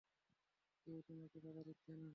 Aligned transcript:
কেউ 0.87 0.97
তোমাকে 1.07 1.37
বাধা 1.39 1.61
দিচ্ছে 1.67 1.91
না। 1.95 2.09